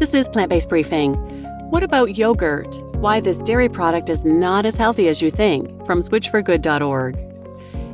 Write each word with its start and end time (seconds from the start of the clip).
This 0.00 0.14
is 0.14 0.30
Plant 0.30 0.48
Based 0.48 0.70
Briefing. 0.70 1.12
What 1.68 1.82
about 1.82 2.16
yogurt? 2.16 2.80
Why 2.96 3.20
this 3.20 3.36
dairy 3.42 3.68
product 3.68 4.08
is 4.08 4.24
not 4.24 4.64
as 4.64 4.74
healthy 4.74 5.08
as 5.08 5.20
you 5.20 5.30
think 5.30 5.68
from 5.84 6.00
switchforgood.org. 6.00 7.16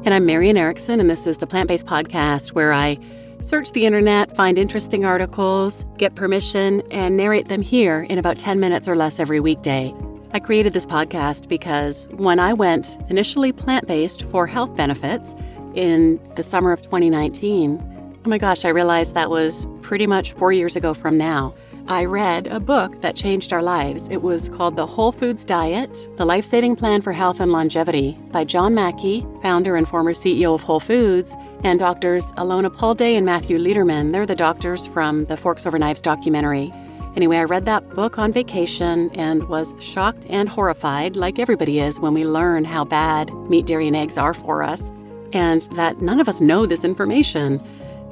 And 0.04 0.14
I'm 0.14 0.24
Marian 0.24 0.56
Erickson, 0.56 1.00
and 1.00 1.10
this 1.10 1.26
is 1.26 1.38
the 1.38 1.48
Plant 1.48 1.66
Based 1.66 1.84
Podcast 1.84 2.52
where 2.52 2.72
I 2.72 2.96
search 3.42 3.72
the 3.72 3.86
internet, 3.86 4.36
find 4.36 4.56
interesting 4.56 5.04
articles, 5.04 5.84
get 5.98 6.14
permission, 6.14 6.80
and 6.92 7.16
narrate 7.16 7.48
them 7.48 7.60
here 7.60 8.02
in 8.02 8.18
about 8.18 8.38
10 8.38 8.60
minutes 8.60 8.86
or 8.86 8.94
less 8.94 9.18
every 9.18 9.40
weekday. 9.40 9.92
I 10.32 10.38
created 10.38 10.74
this 10.74 10.86
podcast 10.86 11.48
because 11.48 12.06
when 12.12 12.38
I 12.38 12.52
went 12.52 12.96
initially 13.08 13.50
plant 13.50 13.88
based 13.88 14.22
for 14.26 14.46
health 14.46 14.76
benefits 14.76 15.34
in 15.74 16.20
the 16.36 16.44
summer 16.44 16.70
of 16.70 16.82
2019, 16.82 17.95
oh 18.26 18.28
my 18.28 18.38
gosh, 18.38 18.64
I 18.64 18.70
realized 18.70 19.14
that 19.14 19.30
was 19.30 19.68
pretty 19.82 20.08
much 20.08 20.32
four 20.32 20.50
years 20.50 20.74
ago 20.74 20.94
from 20.94 21.16
now. 21.16 21.54
I 21.86 22.06
read 22.06 22.48
a 22.48 22.58
book 22.58 23.00
that 23.00 23.14
changed 23.14 23.52
our 23.52 23.62
lives. 23.62 24.08
It 24.08 24.22
was 24.22 24.48
called 24.48 24.74
The 24.74 24.84
Whole 24.84 25.12
Foods 25.12 25.44
Diet 25.44 26.08
The 26.16 26.24
Life 26.24 26.44
Saving 26.44 26.74
Plan 26.74 27.02
for 27.02 27.12
Health 27.12 27.38
and 27.38 27.52
Longevity 27.52 28.18
by 28.32 28.42
John 28.42 28.74
Mackey, 28.74 29.24
founder 29.42 29.76
and 29.76 29.88
former 29.88 30.12
CEO 30.12 30.56
of 30.56 30.62
Whole 30.64 30.80
Foods, 30.80 31.36
and 31.62 31.78
doctors 31.78 32.32
Alona 32.32 32.76
Pulde 32.76 33.02
and 33.02 33.24
Matthew 33.24 33.58
Lederman. 33.58 34.10
They're 34.10 34.26
the 34.26 34.34
doctors 34.34 34.88
from 34.88 35.26
the 35.26 35.36
Forks 35.36 35.64
Over 35.64 35.78
Knives 35.78 36.00
documentary. 36.00 36.74
Anyway, 37.14 37.36
I 37.36 37.44
read 37.44 37.64
that 37.66 37.88
book 37.90 38.18
on 38.18 38.32
vacation 38.32 39.08
and 39.10 39.48
was 39.48 39.72
shocked 39.78 40.26
and 40.28 40.48
horrified, 40.48 41.14
like 41.14 41.38
everybody 41.38 41.78
is 41.78 42.00
when 42.00 42.12
we 42.12 42.24
learn 42.24 42.64
how 42.64 42.84
bad 42.84 43.32
meat, 43.48 43.66
dairy, 43.66 43.86
and 43.86 43.94
eggs 43.94 44.18
are 44.18 44.34
for 44.34 44.64
us, 44.64 44.90
and 45.32 45.62
that 45.76 46.02
none 46.02 46.18
of 46.18 46.28
us 46.28 46.40
know 46.40 46.66
this 46.66 46.84
information. 46.84 47.62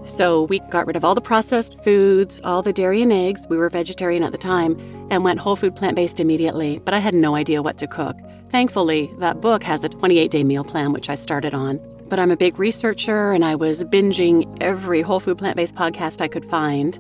So 0.05 0.43
we 0.45 0.59
got 0.71 0.87
rid 0.87 0.97
of 0.97 1.05
all 1.05 1.15
the 1.15 1.23
processed 1.23 1.83
foods, 1.83 2.39
all 2.45 2.61
the 2.61 2.75
dairy 2.75 3.01
and 3.01 3.13
eggs. 3.13 3.47
We 3.49 3.57
were 3.57 3.71
vegetarian 3.71 4.23
at 4.23 4.33
the 4.33 4.39
time 4.39 4.79
and 5.11 5.25
went 5.25 5.41
whole 5.41 5.57
food 5.57 5.75
plant 5.75 5.97
based 5.97 6.21
immediately, 6.21 6.79
but 6.85 6.93
I 6.93 6.99
had 6.99 7.15
no 7.15 7.35
idea 7.35 7.63
what 7.63 7.79
to 7.79 7.87
cook. 7.87 8.17
Thankfully, 8.51 9.11
that 9.19 9.41
book 9.41 9.63
has 9.63 9.83
a 9.83 9.89
28 9.89 10.31
day 10.31 10.45
meal 10.45 10.63
plan, 10.63 10.93
which 10.93 11.09
I 11.09 11.15
started 11.15 11.55
on. 11.55 11.81
But 12.07 12.19
I'm 12.21 12.31
a 12.31 12.37
big 12.37 12.59
researcher 12.59 13.33
and 13.33 13.47
I 13.47 13.55
was 13.55 13.83
binging 13.85 14.59
every 14.61 15.01
whole 15.01 15.21
food 15.21 15.39
plant 15.39 15.57
based 15.57 15.75
podcast 15.75 16.21
I 16.21 16.29
could 16.29 16.45
find. 16.51 16.99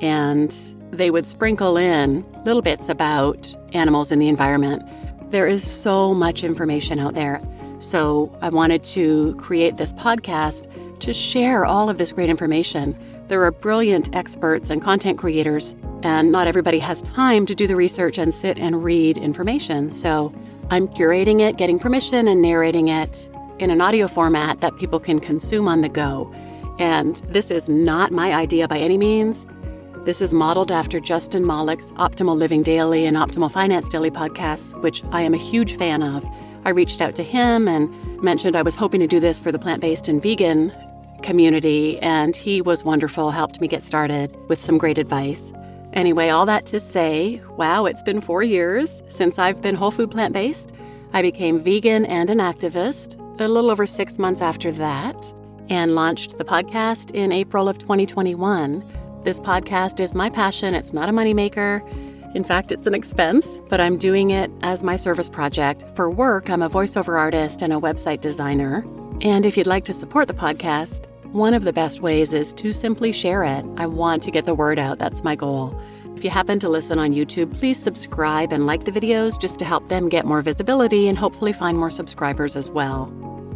And 0.00 0.50
they 0.90 1.10
would 1.10 1.28
sprinkle 1.28 1.76
in 1.76 2.24
little 2.44 2.62
bits 2.62 2.88
about 2.88 3.54
animals 3.74 4.10
in 4.10 4.18
the 4.18 4.28
environment. 4.28 4.82
There 5.30 5.46
is 5.46 5.68
so 5.68 6.14
much 6.14 6.42
information 6.42 6.98
out 6.98 7.14
there. 7.14 7.42
So 7.80 8.34
I 8.40 8.48
wanted 8.48 8.82
to 8.84 9.34
create 9.34 9.76
this 9.76 9.92
podcast 9.92 10.66
to 11.00 11.12
share 11.12 11.64
all 11.64 11.88
of 11.90 11.98
this 11.98 12.12
great 12.12 12.28
information. 12.28 12.96
There 13.28 13.42
are 13.44 13.50
brilliant 13.50 14.14
experts 14.14 14.70
and 14.70 14.80
content 14.80 15.18
creators, 15.18 15.74
and 16.02 16.30
not 16.30 16.46
everybody 16.46 16.78
has 16.78 17.02
time 17.02 17.46
to 17.46 17.54
do 17.54 17.66
the 17.66 17.76
research 17.76 18.18
and 18.18 18.34
sit 18.34 18.58
and 18.58 18.84
read 18.84 19.18
information. 19.18 19.90
So 19.90 20.32
I'm 20.70 20.88
curating 20.88 21.40
it, 21.40 21.56
getting 21.56 21.78
permission, 21.78 22.28
and 22.28 22.40
narrating 22.40 22.88
it 22.88 23.28
in 23.58 23.70
an 23.70 23.80
audio 23.80 24.06
format 24.06 24.60
that 24.60 24.76
people 24.76 25.00
can 25.00 25.18
consume 25.18 25.66
on 25.66 25.80
the 25.80 25.88
go. 25.88 26.32
And 26.78 27.16
this 27.28 27.50
is 27.50 27.68
not 27.68 28.12
my 28.12 28.32
idea 28.32 28.68
by 28.68 28.78
any 28.78 28.98
means. 28.98 29.46
This 30.04 30.22
is 30.22 30.32
modeled 30.32 30.70
after 30.70 31.00
Justin 31.00 31.44
Malik 31.44 31.80
Optimal 31.80 32.36
Living 32.36 32.62
Daily 32.62 33.06
and 33.06 33.16
Optimal 33.16 33.50
Finance 33.50 33.88
Daily 33.88 34.10
podcasts, 34.10 34.80
which 34.82 35.02
I 35.10 35.22
am 35.22 35.34
a 35.34 35.38
huge 35.38 35.76
fan 35.76 36.02
of. 36.02 36.24
I 36.64 36.70
reached 36.70 37.00
out 37.00 37.16
to 37.16 37.24
him 37.24 37.66
and 37.66 38.22
mentioned 38.22 38.54
I 38.54 38.62
was 38.62 38.76
hoping 38.76 39.00
to 39.00 39.06
do 39.06 39.18
this 39.18 39.40
for 39.40 39.50
the 39.50 39.58
plant 39.58 39.80
based 39.80 40.06
and 40.06 40.22
vegan 40.22 40.72
community, 41.22 41.98
and 42.00 42.34
he 42.34 42.60
was 42.60 42.84
wonderful, 42.84 43.30
helped 43.30 43.60
me 43.60 43.68
get 43.68 43.84
started 43.84 44.36
with 44.48 44.62
some 44.62 44.78
great 44.78 44.98
advice. 44.98 45.52
Anyway, 45.92 46.28
all 46.28 46.46
that 46.46 46.66
to 46.66 46.78
say, 46.78 47.40
wow, 47.56 47.86
it's 47.86 48.02
been 48.02 48.20
four 48.20 48.42
years 48.42 49.02
since 49.08 49.38
I've 49.38 49.62
been 49.62 49.74
whole 49.74 49.90
food 49.90 50.10
plant 50.10 50.34
based. 50.34 50.72
I 51.12 51.22
became 51.22 51.58
vegan 51.58 52.04
and 52.06 52.28
an 52.28 52.38
activist 52.38 53.18
a 53.40 53.48
little 53.48 53.70
over 53.70 53.86
six 53.86 54.18
months 54.18 54.42
after 54.42 54.72
that 54.72 55.32
and 55.68 55.94
launched 55.94 56.38
the 56.38 56.44
podcast 56.44 57.10
in 57.12 57.32
April 57.32 57.68
of 57.68 57.78
2021. 57.78 58.84
This 59.24 59.40
podcast 59.40 60.00
is 60.00 60.14
my 60.14 60.30
passion, 60.30 60.74
it's 60.74 60.92
not 60.92 61.08
a 61.08 61.12
moneymaker. 61.12 61.82
In 62.34 62.44
fact, 62.44 62.70
it's 62.70 62.86
an 62.86 62.94
expense, 62.94 63.58
but 63.68 63.80
I'm 63.80 63.96
doing 63.96 64.30
it 64.30 64.50
as 64.62 64.84
my 64.84 64.96
service 64.96 65.28
project. 65.28 65.84
For 65.94 66.10
work, 66.10 66.50
I'm 66.50 66.60
a 66.60 66.68
voiceover 66.68 67.18
artist 67.18 67.62
and 67.62 67.72
a 67.72 67.76
website 67.76 68.20
designer. 68.20 68.84
And 69.22 69.46
if 69.46 69.56
you'd 69.56 69.66
like 69.66 69.86
to 69.86 69.94
support 69.94 70.28
the 70.28 70.34
podcast, 70.34 71.06
one 71.32 71.54
of 71.54 71.64
the 71.64 71.72
best 71.72 72.00
ways 72.00 72.32
is 72.32 72.52
to 72.54 72.72
simply 72.72 73.12
share 73.12 73.44
it. 73.44 73.64
I 73.76 73.86
want 73.86 74.22
to 74.24 74.30
get 74.30 74.46
the 74.46 74.54
word 74.54 74.78
out. 74.78 74.98
That's 74.98 75.24
my 75.24 75.34
goal. 75.34 75.78
If 76.16 76.24
you 76.24 76.30
happen 76.30 76.58
to 76.60 76.68
listen 76.68 76.98
on 76.98 77.12
YouTube, 77.12 77.56
please 77.58 77.78
subscribe 77.78 78.52
and 78.52 78.66
like 78.66 78.84
the 78.84 78.90
videos 78.90 79.38
just 79.38 79.58
to 79.58 79.64
help 79.64 79.88
them 79.88 80.08
get 80.08 80.24
more 80.24 80.40
visibility 80.40 81.08
and 81.08 81.18
hopefully 81.18 81.52
find 81.52 81.78
more 81.78 81.90
subscribers 81.90 82.56
as 82.56 82.70
well. 82.70 83.06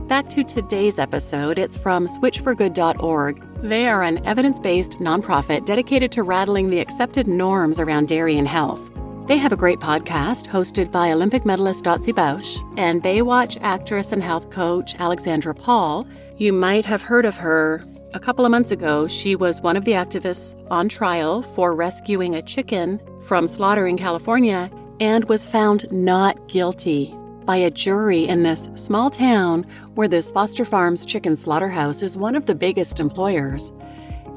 Back 0.09 0.29
to 0.31 0.45
today's 0.45 0.99
episode, 0.99 1.59
it's 1.59 1.77
from 1.77 2.07
switchforgood.org. 2.07 3.63
They 3.63 3.89
are 3.89 4.03
an 4.03 4.27
evidence 4.27 4.59
based 4.61 4.99
nonprofit 4.99 5.65
dedicated 5.65 6.13
to 6.13 6.23
rattling 6.23 6.69
the 6.69 6.81
accepted 6.81 7.27
norms 7.27 7.81
around 7.81 8.09
dairy 8.09 8.37
and 8.37 8.49
health. 8.49 8.91
They 9.31 9.37
have 9.37 9.53
a 9.53 9.57
great 9.57 9.79
podcast 9.79 10.49
hosted 10.49 10.91
by 10.91 11.13
Olympic 11.13 11.45
medalist 11.45 11.85
Dotsie 11.85 12.13
Bausch 12.13 12.59
and 12.77 13.01
Baywatch 13.01 13.57
actress 13.61 14.11
and 14.11 14.21
health 14.21 14.51
coach 14.51 14.97
Alexandra 14.99 15.55
Paul, 15.55 16.05
you 16.37 16.53
might 16.53 16.85
have 16.85 17.01
heard 17.01 17.25
of 17.25 17.37
her. 17.37 17.85
A 18.13 18.19
couple 18.19 18.45
of 18.45 18.51
months 18.51 18.73
ago, 18.73 19.07
she 19.07 19.37
was 19.37 19.61
one 19.61 19.77
of 19.77 19.85
the 19.85 19.93
activists 19.93 20.57
on 20.69 20.89
trial 20.89 21.43
for 21.43 21.77
rescuing 21.77 22.35
a 22.35 22.43
chicken 22.43 23.01
from 23.23 23.47
slaughter 23.47 23.87
in 23.87 23.97
California 23.97 24.69
and 24.99 25.25
was 25.27 25.47
found 25.47 25.87
not 25.93 26.49
guilty 26.49 27.15
by 27.45 27.57
a 27.57 27.71
jury 27.71 28.27
in 28.27 28.43
this 28.43 28.69
small 28.75 29.11
town 29.11 29.65
where 29.95 30.09
this 30.09 30.33
Foster 30.33 30.65
Farms 30.65 31.05
chicken 31.05 31.37
slaughterhouse 31.37 32.03
is 32.03 32.19
one 32.19 32.35
of 32.35 32.47
the 32.47 32.55
biggest 32.57 32.99
employers. 32.99 33.73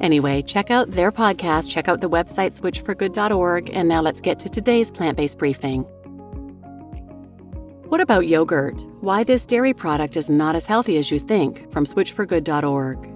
Anyway, 0.01 0.41
check 0.41 0.71
out 0.71 0.91
their 0.91 1.11
podcast, 1.11 1.69
check 1.69 1.87
out 1.87 2.01
the 2.01 2.09
website 2.09 2.59
switchforgood.org, 2.59 3.69
and 3.73 3.87
now 3.87 4.01
let's 4.01 4.19
get 4.21 4.39
to 4.39 4.49
today's 4.49 4.91
plant 4.91 5.17
based 5.17 5.37
briefing. 5.37 5.85
What 7.87 8.01
about 8.01 8.27
yogurt? 8.27 8.81
Why 9.01 9.23
this 9.23 9.45
dairy 9.45 9.73
product 9.73 10.17
is 10.17 10.29
not 10.29 10.55
as 10.55 10.65
healthy 10.65 10.97
as 10.97 11.11
you 11.11 11.19
think 11.19 11.71
from 11.71 11.85
switchforgood.org. 11.85 13.13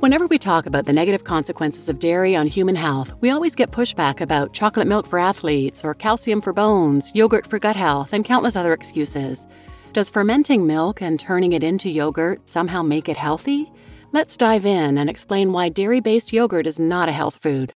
Whenever 0.00 0.28
we 0.28 0.38
talk 0.38 0.66
about 0.66 0.84
the 0.84 0.92
negative 0.92 1.24
consequences 1.24 1.88
of 1.88 1.98
dairy 1.98 2.36
on 2.36 2.46
human 2.46 2.76
health, 2.76 3.12
we 3.20 3.30
always 3.30 3.56
get 3.56 3.72
pushback 3.72 4.20
about 4.20 4.52
chocolate 4.52 4.86
milk 4.86 5.08
for 5.08 5.18
athletes 5.18 5.82
or 5.82 5.92
calcium 5.92 6.40
for 6.40 6.52
bones, 6.52 7.10
yogurt 7.14 7.46
for 7.46 7.58
gut 7.58 7.74
health, 7.74 8.12
and 8.12 8.24
countless 8.24 8.54
other 8.54 8.72
excuses. 8.72 9.46
Does 9.94 10.08
fermenting 10.08 10.68
milk 10.68 11.02
and 11.02 11.18
turning 11.18 11.52
it 11.52 11.64
into 11.64 11.90
yogurt 11.90 12.48
somehow 12.48 12.82
make 12.82 13.08
it 13.08 13.16
healthy? 13.16 13.72
Let's 14.10 14.38
dive 14.38 14.64
in 14.64 14.96
and 14.96 15.10
explain 15.10 15.52
why 15.52 15.68
dairy 15.68 16.00
based 16.00 16.32
yogurt 16.32 16.66
is 16.66 16.78
not 16.78 17.10
a 17.10 17.12
health 17.12 17.36
food. 17.42 17.74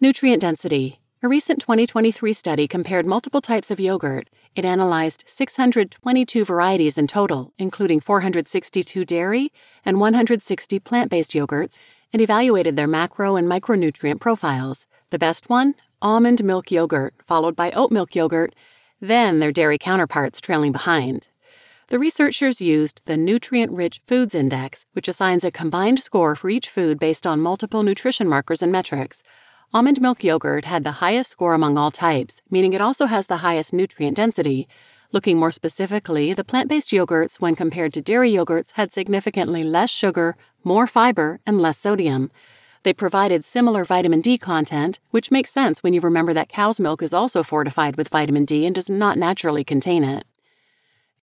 Nutrient 0.00 0.40
density. 0.40 0.98
A 1.22 1.28
recent 1.28 1.60
2023 1.60 2.32
study 2.32 2.66
compared 2.66 3.06
multiple 3.06 3.40
types 3.40 3.70
of 3.70 3.78
yogurt. 3.78 4.28
It 4.56 4.64
analyzed 4.64 5.22
622 5.28 6.44
varieties 6.44 6.98
in 6.98 7.06
total, 7.06 7.52
including 7.56 8.00
462 8.00 9.04
dairy 9.04 9.52
and 9.84 10.00
160 10.00 10.80
plant 10.80 11.08
based 11.08 11.30
yogurts, 11.30 11.78
and 12.12 12.20
evaluated 12.20 12.74
their 12.74 12.88
macro 12.88 13.36
and 13.36 13.46
micronutrient 13.46 14.18
profiles. 14.18 14.86
The 15.10 15.20
best 15.20 15.48
one? 15.48 15.76
Almond 16.02 16.42
milk 16.42 16.72
yogurt, 16.72 17.14
followed 17.28 17.54
by 17.54 17.70
oat 17.70 17.92
milk 17.92 18.16
yogurt, 18.16 18.56
then 19.00 19.38
their 19.38 19.52
dairy 19.52 19.78
counterparts 19.78 20.40
trailing 20.40 20.72
behind. 20.72 21.28
The 21.90 21.98
researchers 21.98 22.60
used 22.60 23.00
the 23.06 23.16
Nutrient 23.16 23.72
Rich 23.72 24.02
Foods 24.06 24.34
Index, 24.34 24.84
which 24.92 25.08
assigns 25.08 25.42
a 25.42 25.50
combined 25.50 26.02
score 26.02 26.36
for 26.36 26.50
each 26.50 26.68
food 26.68 26.98
based 26.98 27.26
on 27.26 27.40
multiple 27.40 27.82
nutrition 27.82 28.28
markers 28.28 28.62
and 28.62 28.70
metrics. 28.70 29.22
Almond 29.72 29.98
milk 29.98 30.22
yogurt 30.22 30.66
had 30.66 30.84
the 30.84 31.00
highest 31.00 31.30
score 31.30 31.54
among 31.54 31.78
all 31.78 31.90
types, 31.90 32.42
meaning 32.50 32.74
it 32.74 32.82
also 32.82 33.06
has 33.06 33.26
the 33.26 33.38
highest 33.38 33.72
nutrient 33.72 34.18
density. 34.18 34.68
Looking 35.12 35.38
more 35.38 35.50
specifically, 35.50 36.34
the 36.34 36.44
plant 36.44 36.68
based 36.68 36.90
yogurts, 36.90 37.40
when 37.40 37.56
compared 37.56 37.94
to 37.94 38.02
dairy 38.02 38.30
yogurts, 38.30 38.72
had 38.72 38.92
significantly 38.92 39.64
less 39.64 39.88
sugar, 39.88 40.36
more 40.62 40.86
fiber, 40.86 41.40
and 41.46 41.58
less 41.58 41.78
sodium. 41.78 42.30
They 42.82 42.92
provided 42.92 43.46
similar 43.46 43.86
vitamin 43.86 44.20
D 44.20 44.36
content, 44.36 45.00
which 45.10 45.30
makes 45.30 45.52
sense 45.52 45.82
when 45.82 45.94
you 45.94 46.02
remember 46.02 46.34
that 46.34 46.50
cow's 46.50 46.80
milk 46.80 47.00
is 47.00 47.14
also 47.14 47.42
fortified 47.42 47.96
with 47.96 48.10
vitamin 48.10 48.44
D 48.44 48.66
and 48.66 48.74
does 48.74 48.90
not 48.90 49.16
naturally 49.16 49.64
contain 49.64 50.04
it. 50.04 50.26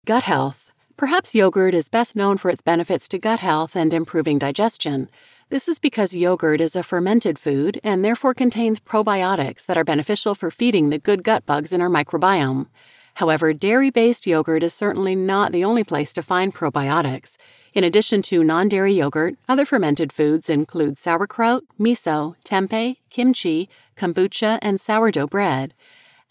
Gut 0.06 0.22
health. 0.22 0.72
Perhaps 0.98 1.34
yogurt 1.34 1.74
is 1.74 1.90
best 1.90 2.16
known 2.16 2.38
for 2.38 2.52
its 2.52 2.62
benefits 2.62 3.08
to 3.08 3.18
gut 3.18 3.40
health 3.40 3.76
and 3.76 3.92
improving 3.92 4.38
digestion. 4.38 5.10
This 5.50 5.68
is 5.68 5.80
because 5.80 6.14
yogurt 6.14 6.62
is 6.62 6.76
a 6.76 6.84
fermented 6.84 7.40
food 7.40 7.82
and 7.84 8.06
therefore 8.06 8.36
contains 8.36 8.80
probiotics 8.80 9.66
that 9.66 9.80
are 9.80 9.84
beneficial 9.84 10.36
for 10.36 10.52
feeding 10.52 10.92
the 10.92 11.00
good 11.00 11.24
gut 11.24 11.48
bugs 11.48 11.74
in 11.74 11.82
our 11.82 11.90
microbiome. 11.90 12.68
However, 13.16 13.52
dairy 13.52 13.90
based 13.90 14.28
yogurt 14.28 14.62
is 14.62 14.76
certainly 14.76 15.16
not 15.16 15.52
the 15.52 15.64
only 15.64 15.84
place 15.84 16.14
to 16.14 16.22
find 16.22 16.54
probiotics. 16.54 17.36
In 17.74 17.84
addition 17.84 18.22
to 18.24 18.44
non 18.44 18.70
dairy 18.70 18.94
yogurt, 18.94 19.38
other 19.50 19.66
fermented 19.66 20.14
foods 20.14 20.52
include 20.52 21.00
sauerkraut, 21.00 21.64
miso, 21.80 22.36
tempeh, 22.46 22.98
kimchi, 23.10 23.70
kombucha, 23.98 24.60
and 24.62 24.80
sourdough 24.80 25.26
bread. 25.26 25.74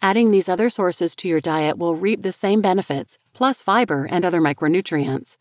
Adding 0.03 0.31
these 0.31 0.49
other 0.49 0.69
sources 0.69 1.17
to 1.17 1.29
your 1.29 1.41
diet 1.41 1.79
will 1.79 1.95
reap 1.95 2.23
the 2.23 2.33
same 2.33 2.61
benefits, 2.61 3.19
plus 3.33 3.63
fiber 3.63 4.07
and 4.11 4.25
other 4.25 4.41
micronutrients. 4.41 5.37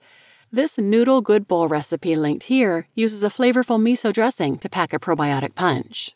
This 0.52 0.78
noodle 0.78 1.22
good 1.22 1.48
bowl 1.48 1.68
recipe 1.68 2.16
linked 2.16 2.44
here 2.44 2.88
uses 2.96 3.24
a 3.24 3.30
flavorful 3.30 3.82
miso 3.82 4.14
dressing 4.14 4.58
to 4.60 4.70
pack 4.70 4.94
a 4.94 5.00
probiotic 5.00 5.56
punch. 5.56 6.16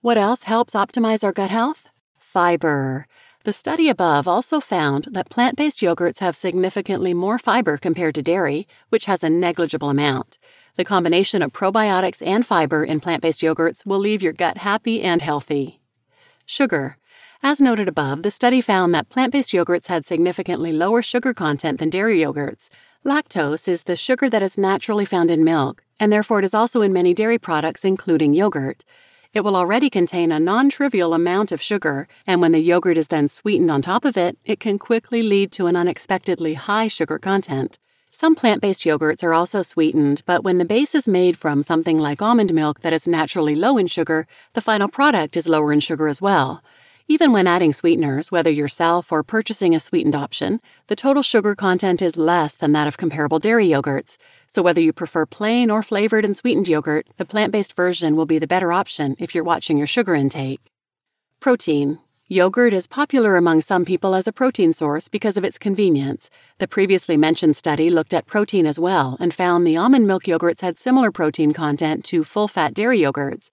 What 0.00 0.18
else 0.18 0.42
helps 0.42 0.74
optimize 0.74 1.24
our 1.24 1.32
gut 1.32 1.50
health? 1.50 1.86
Fiber. 2.18 3.06
The 3.44 3.52
study 3.54 3.88
above 3.88 4.28
also 4.28 4.60
found 4.60 5.08
that 5.12 5.30
plant 5.30 5.56
based 5.56 5.78
yogurts 5.78 6.18
have 6.18 6.36
significantly 6.36 7.14
more 7.14 7.38
fiber 7.38 7.78
compared 7.78 8.14
to 8.16 8.22
dairy, 8.22 8.68
which 8.90 9.06
has 9.06 9.24
a 9.24 9.30
negligible 9.30 9.88
amount. 9.88 10.38
The 10.76 10.84
combination 10.84 11.40
of 11.40 11.54
probiotics 11.54 12.20
and 12.20 12.44
fiber 12.44 12.84
in 12.84 13.00
plant 13.00 13.22
based 13.22 13.40
yogurts 13.40 13.86
will 13.86 13.98
leave 13.98 14.22
your 14.22 14.34
gut 14.34 14.58
happy 14.58 15.00
and 15.00 15.22
healthy. 15.22 15.80
Sugar. 16.44 16.97
As 17.42 17.60
noted 17.60 17.86
above, 17.86 18.24
the 18.24 18.32
study 18.32 18.60
found 18.60 18.92
that 18.94 19.08
plant 19.10 19.32
based 19.32 19.50
yogurts 19.50 19.86
had 19.86 20.04
significantly 20.04 20.72
lower 20.72 21.02
sugar 21.02 21.32
content 21.32 21.78
than 21.78 21.88
dairy 21.88 22.18
yogurts. 22.18 22.68
Lactose 23.04 23.68
is 23.68 23.84
the 23.84 23.94
sugar 23.94 24.28
that 24.28 24.42
is 24.42 24.58
naturally 24.58 25.04
found 25.04 25.30
in 25.30 25.44
milk, 25.44 25.84
and 26.00 26.12
therefore 26.12 26.40
it 26.40 26.44
is 26.44 26.52
also 26.52 26.82
in 26.82 26.92
many 26.92 27.14
dairy 27.14 27.38
products, 27.38 27.84
including 27.84 28.34
yogurt. 28.34 28.84
It 29.32 29.42
will 29.42 29.54
already 29.54 29.88
contain 29.88 30.32
a 30.32 30.40
non 30.40 30.68
trivial 30.68 31.14
amount 31.14 31.52
of 31.52 31.62
sugar, 31.62 32.08
and 32.26 32.40
when 32.40 32.50
the 32.50 32.58
yogurt 32.58 32.98
is 32.98 33.06
then 33.06 33.28
sweetened 33.28 33.70
on 33.70 33.82
top 33.82 34.04
of 34.04 34.16
it, 34.16 34.36
it 34.44 34.58
can 34.58 34.76
quickly 34.76 35.22
lead 35.22 35.52
to 35.52 35.68
an 35.68 35.76
unexpectedly 35.76 36.54
high 36.54 36.88
sugar 36.88 37.20
content. 37.20 37.78
Some 38.10 38.34
plant 38.34 38.60
based 38.60 38.82
yogurts 38.82 39.22
are 39.22 39.32
also 39.32 39.62
sweetened, 39.62 40.22
but 40.26 40.42
when 40.42 40.58
the 40.58 40.64
base 40.64 40.92
is 40.92 41.06
made 41.06 41.36
from 41.36 41.62
something 41.62 41.98
like 42.00 42.20
almond 42.20 42.52
milk 42.52 42.80
that 42.80 42.92
is 42.92 43.06
naturally 43.06 43.54
low 43.54 43.78
in 43.78 43.86
sugar, 43.86 44.26
the 44.54 44.60
final 44.60 44.88
product 44.88 45.36
is 45.36 45.46
lower 45.46 45.72
in 45.72 45.78
sugar 45.78 46.08
as 46.08 46.20
well. 46.20 46.64
Even 47.10 47.32
when 47.32 47.46
adding 47.46 47.72
sweeteners, 47.72 48.30
whether 48.30 48.50
yourself 48.50 49.10
or 49.10 49.22
purchasing 49.22 49.74
a 49.74 49.80
sweetened 49.80 50.14
option, 50.14 50.60
the 50.88 50.96
total 50.96 51.22
sugar 51.22 51.54
content 51.54 52.02
is 52.02 52.18
less 52.18 52.52
than 52.52 52.72
that 52.72 52.86
of 52.86 52.98
comparable 52.98 53.38
dairy 53.38 53.66
yogurts. 53.66 54.18
So 54.46 54.60
whether 54.60 54.82
you 54.82 54.92
prefer 54.92 55.24
plain 55.24 55.70
or 55.70 55.82
flavored 55.82 56.26
and 56.26 56.36
sweetened 56.36 56.68
yogurt, 56.68 57.06
the 57.16 57.24
plant 57.24 57.50
based 57.50 57.72
version 57.74 58.14
will 58.14 58.26
be 58.26 58.38
the 58.38 58.46
better 58.46 58.74
option 58.74 59.16
if 59.18 59.34
you're 59.34 59.42
watching 59.42 59.78
your 59.78 59.86
sugar 59.86 60.14
intake. 60.14 60.60
Protein. 61.40 61.98
Yogurt 62.26 62.74
is 62.74 62.86
popular 62.86 63.38
among 63.38 63.62
some 63.62 63.86
people 63.86 64.14
as 64.14 64.28
a 64.28 64.32
protein 64.32 64.74
source 64.74 65.08
because 65.08 65.38
of 65.38 65.44
its 65.44 65.56
convenience. 65.56 66.28
The 66.58 66.68
previously 66.68 67.16
mentioned 67.16 67.56
study 67.56 67.88
looked 67.88 68.12
at 68.12 68.26
protein 68.26 68.66
as 68.66 68.78
well 68.78 69.16
and 69.18 69.32
found 69.32 69.66
the 69.66 69.78
almond 69.78 70.06
milk 70.06 70.24
yogurts 70.24 70.60
had 70.60 70.78
similar 70.78 71.10
protein 71.10 71.54
content 71.54 72.04
to 72.04 72.22
full 72.22 72.48
fat 72.48 72.74
dairy 72.74 73.00
yogurts. 73.00 73.48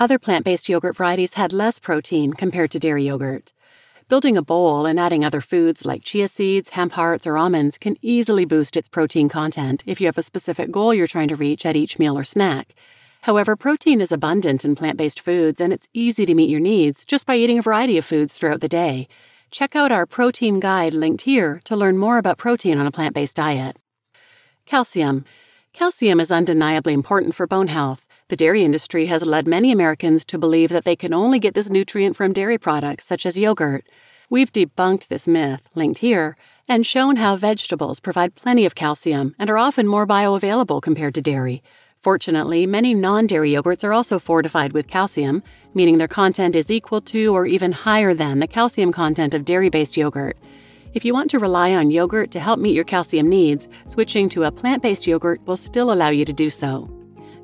Other 0.00 0.20
plant 0.20 0.44
based 0.44 0.68
yogurt 0.68 0.96
varieties 0.96 1.34
had 1.34 1.52
less 1.52 1.80
protein 1.80 2.32
compared 2.32 2.70
to 2.70 2.78
dairy 2.78 3.04
yogurt. 3.04 3.52
Building 4.08 4.36
a 4.36 4.42
bowl 4.42 4.86
and 4.86 4.98
adding 4.98 5.24
other 5.24 5.40
foods 5.40 5.84
like 5.84 6.04
chia 6.04 6.28
seeds, 6.28 6.70
hemp 6.70 6.92
hearts, 6.92 7.26
or 7.26 7.36
almonds 7.36 7.76
can 7.76 7.96
easily 8.00 8.44
boost 8.44 8.76
its 8.76 8.88
protein 8.88 9.28
content 9.28 9.82
if 9.86 10.00
you 10.00 10.06
have 10.06 10.16
a 10.16 10.22
specific 10.22 10.70
goal 10.70 10.94
you're 10.94 11.08
trying 11.08 11.26
to 11.26 11.34
reach 11.34 11.66
at 11.66 11.74
each 11.74 11.98
meal 11.98 12.16
or 12.16 12.22
snack. 12.22 12.74
However, 13.22 13.56
protein 13.56 14.00
is 14.00 14.12
abundant 14.12 14.64
in 14.64 14.76
plant 14.76 14.96
based 14.96 15.18
foods 15.18 15.60
and 15.60 15.72
it's 15.72 15.88
easy 15.92 16.24
to 16.26 16.34
meet 16.34 16.48
your 16.48 16.60
needs 16.60 17.04
just 17.04 17.26
by 17.26 17.34
eating 17.34 17.58
a 17.58 17.62
variety 17.62 17.98
of 17.98 18.04
foods 18.04 18.34
throughout 18.34 18.60
the 18.60 18.68
day. 18.68 19.08
Check 19.50 19.74
out 19.74 19.90
our 19.90 20.06
protein 20.06 20.60
guide 20.60 20.94
linked 20.94 21.22
here 21.22 21.60
to 21.64 21.74
learn 21.74 21.98
more 21.98 22.18
about 22.18 22.38
protein 22.38 22.78
on 22.78 22.86
a 22.86 22.92
plant 22.92 23.16
based 23.16 23.34
diet. 23.34 23.76
Calcium. 24.64 25.24
Calcium 25.72 26.20
is 26.20 26.30
undeniably 26.30 26.92
important 26.92 27.34
for 27.34 27.48
bone 27.48 27.66
health. 27.66 28.04
The 28.28 28.36
dairy 28.36 28.62
industry 28.62 29.06
has 29.06 29.24
led 29.24 29.46
many 29.46 29.72
Americans 29.72 30.22
to 30.26 30.36
believe 30.38 30.68
that 30.68 30.84
they 30.84 30.96
can 30.96 31.14
only 31.14 31.38
get 31.38 31.54
this 31.54 31.70
nutrient 31.70 32.14
from 32.14 32.34
dairy 32.34 32.58
products 32.58 33.06
such 33.06 33.24
as 33.24 33.38
yogurt. 33.38 33.86
We've 34.28 34.52
debunked 34.52 35.08
this 35.08 35.26
myth, 35.26 35.62
linked 35.74 36.00
here, 36.00 36.36
and 36.68 36.84
shown 36.84 37.16
how 37.16 37.36
vegetables 37.36 38.00
provide 38.00 38.34
plenty 38.34 38.66
of 38.66 38.74
calcium 38.74 39.34
and 39.38 39.48
are 39.48 39.56
often 39.56 39.86
more 39.88 40.06
bioavailable 40.06 40.82
compared 40.82 41.14
to 41.14 41.22
dairy. 41.22 41.62
Fortunately, 42.02 42.66
many 42.66 42.92
non 42.92 43.26
dairy 43.26 43.52
yogurts 43.52 43.82
are 43.82 43.94
also 43.94 44.18
fortified 44.18 44.74
with 44.74 44.88
calcium, 44.88 45.42
meaning 45.72 45.96
their 45.96 46.06
content 46.06 46.54
is 46.54 46.70
equal 46.70 47.00
to 47.00 47.34
or 47.34 47.46
even 47.46 47.72
higher 47.72 48.12
than 48.12 48.40
the 48.40 48.46
calcium 48.46 48.92
content 48.92 49.32
of 49.32 49.46
dairy 49.46 49.70
based 49.70 49.96
yogurt. 49.96 50.36
If 50.92 51.02
you 51.02 51.14
want 51.14 51.30
to 51.30 51.38
rely 51.38 51.74
on 51.74 51.90
yogurt 51.90 52.30
to 52.32 52.40
help 52.40 52.60
meet 52.60 52.74
your 52.74 52.84
calcium 52.84 53.30
needs, 53.30 53.68
switching 53.86 54.28
to 54.30 54.44
a 54.44 54.52
plant 54.52 54.82
based 54.82 55.06
yogurt 55.06 55.40
will 55.46 55.56
still 55.56 55.90
allow 55.90 56.10
you 56.10 56.26
to 56.26 56.32
do 56.34 56.50
so. 56.50 56.97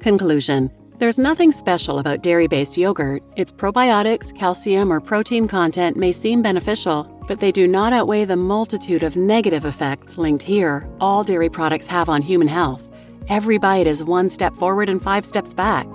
Conclusion 0.04 0.70
There's 0.98 1.16
nothing 1.16 1.50
special 1.50 1.98
about 1.98 2.22
dairy 2.22 2.46
based 2.46 2.76
yogurt. 2.76 3.22
Its 3.36 3.50
probiotics, 3.50 4.36
calcium, 4.38 4.92
or 4.92 5.00
protein 5.00 5.48
content 5.48 5.96
may 5.96 6.12
seem 6.12 6.42
beneficial, 6.42 7.04
but 7.26 7.38
they 7.38 7.50
do 7.50 7.66
not 7.66 7.94
outweigh 7.94 8.26
the 8.26 8.36
multitude 8.36 9.02
of 9.02 9.16
negative 9.16 9.64
effects 9.64 10.18
linked 10.18 10.42
here 10.42 10.86
all 11.00 11.24
dairy 11.24 11.48
products 11.48 11.86
have 11.86 12.10
on 12.10 12.20
human 12.20 12.48
health. 12.48 12.82
Every 13.30 13.56
bite 13.56 13.86
is 13.86 14.04
one 14.04 14.28
step 14.28 14.54
forward 14.56 14.90
and 14.90 15.02
five 15.02 15.24
steps 15.24 15.54
back. 15.54 15.86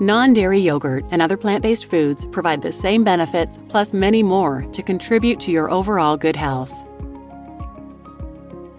Non 0.00 0.32
dairy 0.32 0.58
yogurt 0.58 1.04
and 1.12 1.22
other 1.22 1.36
plant 1.36 1.62
based 1.62 1.88
foods 1.88 2.26
provide 2.32 2.62
the 2.62 2.72
same 2.72 3.04
benefits, 3.04 3.60
plus 3.68 3.92
many 3.92 4.24
more, 4.24 4.62
to 4.72 4.82
contribute 4.82 5.38
to 5.38 5.52
your 5.52 5.70
overall 5.70 6.16
good 6.16 6.34
health. 6.34 6.81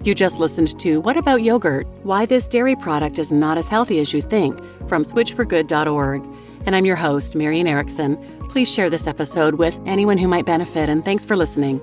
You 0.04 0.14
just 0.14 0.38
listened 0.38 0.78
to 0.82 1.00
What 1.00 1.16
About 1.16 1.44
Yogurt? 1.44 1.88
Why 2.04 2.26
This 2.26 2.50
Dairy 2.50 2.76
Product 2.76 3.18
is 3.20 3.32
Not 3.32 3.58
as 3.58 3.70
Healthy 3.70 4.00
as 4.00 4.14
You 4.14 4.22
Think 4.22 4.60
from 4.90 5.04
switchforgood.org. 5.04 6.22
And 6.66 6.76
I'm 6.76 6.84
your 6.84 6.98
host, 6.98 7.36
Marian 7.36 7.68
Erickson. 7.68 8.18
Please 8.50 8.70
share 8.70 8.90
this 8.90 9.08
episode 9.08 9.56
with 9.56 9.80
anyone 9.86 10.18
who 10.18 10.28
might 10.28 10.46
benefit, 10.46 10.90
and 10.90 11.06
thanks 11.06 11.24
for 11.24 11.38
listening. 11.38 11.80